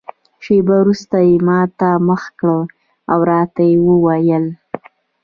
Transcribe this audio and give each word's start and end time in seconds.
شېبه 0.43 0.75
وروسته 0.81 1.17
یې 1.27 1.35
ما 1.47 1.59
ته 1.79 1.89
مخ 2.07 2.23
کړ 2.39 2.49
او 3.11 3.19
راته 3.31 3.63
ویې 3.85 3.97
ویل. 4.03 4.45